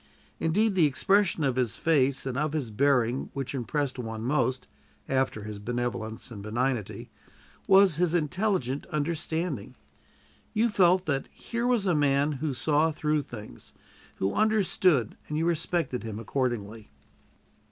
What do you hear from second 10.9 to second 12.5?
that here was a man